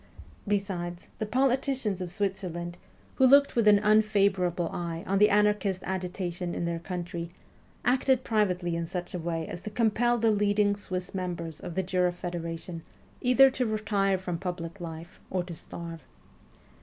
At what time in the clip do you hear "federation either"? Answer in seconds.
12.13-13.51